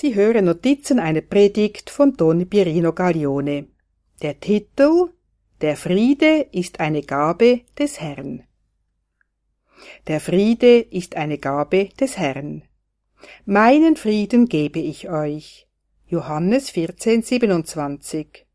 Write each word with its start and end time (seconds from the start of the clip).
Sie 0.00 0.14
hören 0.14 0.46
Notizen 0.46 0.98
einer 0.98 1.20
Predigt 1.20 1.90
von 1.90 2.16
Don 2.16 2.48
Pierino 2.48 2.94
Gaglione. 2.94 3.66
Der 4.22 4.40
Titel 4.40 5.10
Der 5.60 5.76
Friede 5.76 6.46
ist 6.52 6.80
eine 6.80 7.02
Gabe 7.02 7.66
des 7.78 8.00
Herrn. 8.00 8.44
Der 10.06 10.20
Friede 10.20 10.78
ist 10.78 11.16
eine 11.16 11.36
Gabe 11.36 11.90
des 12.00 12.16
Herrn. 12.16 12.62
Meinen 13.44 13.94
Frieden 13.94 14.48
gebe 14.48 14.78
ich 14.78 15.10
euch. 15.10 15.68
Johannes 16.06 16.70
14, 16.70 17.20
27. 17.20 18.46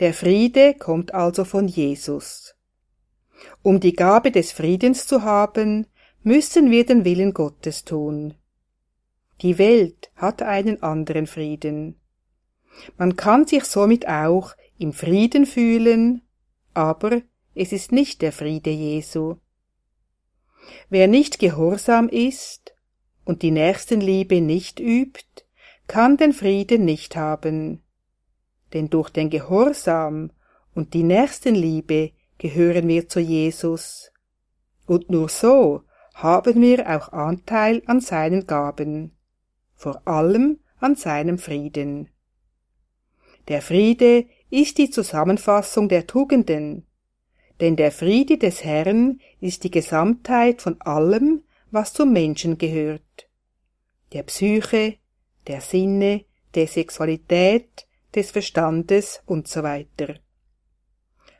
Der 0.00 0.12
Friede 0.12 0.74
kommt 0.74 1.14
also 1.14 1.44
von 1.44 1.68
Jesus. 1.68 2.56
Um 3.62 3.78
die 3.78 3.94
Gabe 3.94 4.32
des 4.32 4.50
Friedens 4.50 5.06
zu 5.06 5.22
haben, 5.22 5.86
müssen 6.24 6.72
wir 6.72 6.84
den 6.84 7.04
Willen 7.04 7.32
Gottes 7.32 7.84
tun. 7.84 8.34
Die 9.42 9.58
Welt 9.58 10.10
hat 10.16 10.42
einen 10.42 10.82
anderen 10.82 11.26
Frieden. 11.26 12.00
Man 12.96 13.16
kann 13.16 13.46
sich 13.46 13.64
somit 13.64 14.08
auch 14.08 14.54
im 14.78 14.92
Frieden 14.92 15.46
fühlen, 15.46 16.22
aber 16.74 17.22
es 17.54 17.72
ist 17.72 17.92
nicht 17.92 18.22
der 18.22 18.32
Friede 18.32 18.70
Jesu. 18.70 19.36
Wer 20.88 21.06
nicht 21.06 21.38
gehorsam 21.38 22.08
ist 22.08 22.74
und 23.24 23.42
die 23.42 23.50
Nächstenliebe 23.50 24.40
nicht 24.40 24.80
übt, 24.80 25.44
kann 25.86 26.16
den 26.16 26.32
Frieden 26.32 26.84
nicht 26.84 27.16
haben. 27.16 27.82
Denn 28.72 28.90
durch 28.90 29.10
den 29.10 29.30
Gehorsam 29.30 30.32
und 30.74 30.94
die 30.94 31.02
Nächstenliebe 31.02 32.12
gehören 32.38 32.88
wir 32.88 33.08
zu 33.08 33.20
Jesus. 33.20 34.10
Und 34.86 35.10
nur 35.10 35.28
so 35.28 35.82
haben 36.14 36.60
wir 36.60 36.88
auch 36.88 37.12
Anteil 37.12 37.82
an 37.86 38.00
seinen 38.00 38.46
Gaben 38.46 39.15
vor 39.76 40.02
allem 40.06 40.58
an 40.80 40.96
seinem 40.96 41.38
Frieden. 41.38 42.08
Der 43.48 43.62
Friede 43.62 44.26
ist 44.50 44.78
die 44.78 44.90
Zusammenfassung 44.90 45.88
der 45.88 46.06
Tugenden, 46.06 46.86
denn 47.60 47.76
der 47.76 47.92
Friede 47.92 48.38
des 48.38 48.64
Herrn 48.64 49.20
ist 49.40 49.64
die 49.64 49.70
Gesamtheit 49.70 50.60
von 50.62 50.80
allem, 50.80 51.44
was 51.70 51.92
zum 51.92 52.12
Menschen 52.12 52.58
gehört, 52.58 53.28
der 54.12 54.24
Psyche, 54.24 54.96
der 55.46 55.60
Sinne, 55.60 56.24
der 56.54 56.66
Sexualität, 56.66 57.86
des 58.14 58.30
Verstandes 58.30 59.22
und 59.26 59.46
so 59.46 59.62
weiter. 59.62 60.14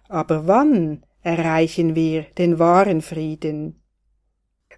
Aber 0.09 0.47
wann 0.47 1.05
erreichen 1.23 1.95
wir 1.95 2.23
den 2.39 2.59
wahren 2.59 3.01
Frieden? 3.01 3.83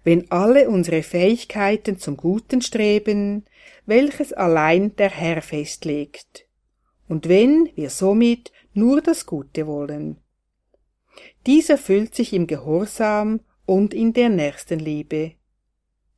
Wenn 0.03 0.29
alle 0.31 0.69
unsere 0.69 1.03
Fähigkeiten 1.03 1.99
zum 1.99 2.17
Guten 2.17 2.61
streben, 2.61 3.45
welches 3.85 4.33
allein 4.33 4.95
der 4.95 5.09
Herr 5.09 5.41
festlegt, 5.41 6.45
und 7.07 7.27
wenn 7.27 7.69
wir 7.75 7.89
somit 7.89 8.51
nur 8.73 9.01
das 9.01 9.25
Gute 9.25 9.67
wollen. 9.67 10.17
Dies 11.45 11.69
erfüllt 11.69 12.15
sich 12.15 12.33
im 12.33 12.47
Gehorsam 12.47 13.41
und 13.65 13.93
in 13.93 14.13
der 14.13 14.29
Nächstenliebe. 14.29 15.33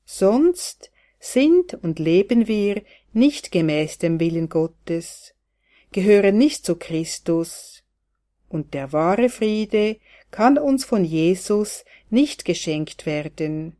Sonst 0.05 0.91
sind 1.19 1.73
und 1.75 1.99
leben 1.99 2.47
wir 2.47 2.81
nicht 3.13 3.52
gemäß 3.52 3.97
dem 3.99 4.19
Willen 4.19 4.49
Gottes, 4.49 5.33
gehören 5.91 6.37
nicht 6.37 6.65
zu 6.65 6.75
Christus, 6.75 7.83
und 8.49 8.73
der 8.73 8.91
wahre 8.91 9.29
Friede 9.29 9.97
kann 10.29 10.57
uns 10.57 10.83
von 10.83 11.05
Jesus 11.05 11.85
nicht 12.12 12.45
geschenkt 12.45 13.06
werden. 13.06 13.78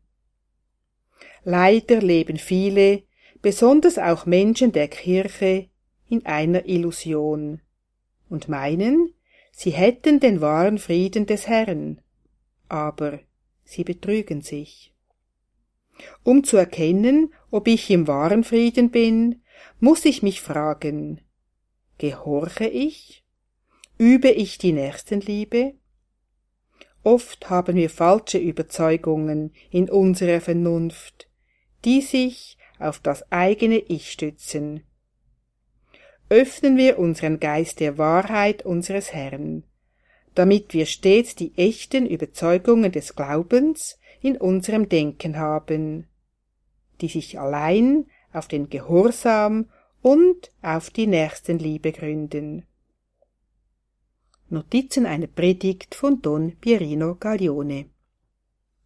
Leider 1.44 2.02
leben 2.02 2.38
viele, 2.38 3.04
besonders 3.42 3.98
auch 3.98 4.26
Menschen 4.26 4.72
der 4.72 4.88
Kirche, 4.88 5.70
in 6.12 6.26
einer 6.26 6.68
Illusion 6.68 7.62
und 8.30 8.50
meinen, 8.50 9.14
sie 9.52 9.72
hätten 9.72 10.20
den 10.20 10.42
wahren 10.42 10.78
Frieden 10.78 11.26
des 11.26 11.48
Herrn, 11.48 12.02
aber 12.68 13.20
sie 13.64 13.86
betrügen 13.86 14.42
sich. 14.42 14.94
Um 16.24 16.44
zu 16.44 16.58
erkennen, 16.58 17.34
ob 17.50 17.68
ich 17.68 17.90
im 17.90 18.08
wahren 18.08 18.44
Frieden 18.44 18.92
bin, 18.92 19.42
muss 19.80 20.06
ich 20.06 20.22
mich 20.22 20.42
fragen, 20.42 21.22
gehorche 21.98 22.66
ich? 22.68 23.24
Übe 23.98 24.30
ich 24.30 24.58
die 24.58 24.74
Nächstenliebe? 24.74 25.76
Oft 27.04 27.50
haben 27.50 27.76
wir 27.76 27.90
falsche 27.90 28.38
Überzeugungen 28.38 29.54
in 29.72 29.90
unserer 29.90 30.40
Vernunft, 30.40 31.28
die 31.84 32.02
sich 32.02 32.58
auf 32.80 33.00
das 33.00 33.32
eigene 33.32 33.78
Ich 33.78 34.12
stützen. 34.12 34.84
Öffnen 36.30 36.78
wir 36.78 37.00
unseren 37.00 37.40
Geist 37.40 37.80
der 37.80 37.98
Wahrheit 37.98 38.64
unseres 38.66 39.14
Herrn, 39.14 39.64
damit 40.36 40.74
wir 40.74 40.86
stets 40.86 41.36
die 41.36 41.54
echten 41.58 42.06
Überzeugungen 42.06 42.92
des 42.92 43.16
Glaubens 43.16 43.98
in 44.22 44.38
unserem 44.38 44.88
Denken 44.88 45.38
haben, 45.38 46.08
die 47.02 47.10
sich 47.10 47.40
allein 47.40 48.06
auf 48.32 48.48
den 48.48 48.70
Gehorsam 48.70 49.70
und 50.02 50.52
auf 50.62 50.90
die 50.90 51.08
Nächstenliebe 51.08 51.92
gründen. 51.92 52.66
Notizen 54.52 55.06
einer 55.06 55.28
Predigt 55.28 55.96
von 55.96 56.22
Don 56.22 56.58
Pierino 56.60 57.16
Gaglione 57.16 57.86